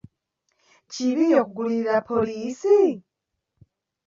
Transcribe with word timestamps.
Kibi 0.91 1.25
okugulirira 1.41 1.95
poliisi? 2.07 2.77